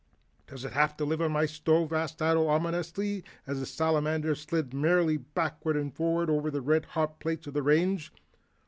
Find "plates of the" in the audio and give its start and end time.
7.19-7.61